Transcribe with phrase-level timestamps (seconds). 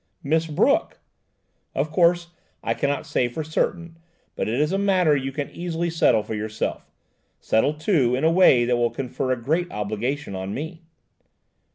[0.23, 0.97] "Miss Brooke!"
[1.75, 2.29] "Of course,
[2.63, 3.97] I cannot say for certain,
[4.35, 8.77] but is a matter you can easily settle for yourself–settle, too, in a way that
[8.77, 10.81] will confer a great obligation on me."